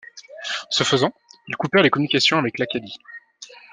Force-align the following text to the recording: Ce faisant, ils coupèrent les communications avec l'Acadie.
Ce 0.71 0.83
faisant, 0.83 1.13
ils 1.47 1.55
coupèrent 1.55 1.83
les 1.83 1.91
communications 1.91 2.39
avec 2.39 2.57
l'Acadie. 2.57 2.97